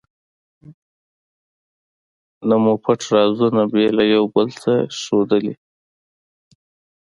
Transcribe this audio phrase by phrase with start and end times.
[2.47, 5.53] نه مو پټ رازونه بې له یو بل څخه ښودلي.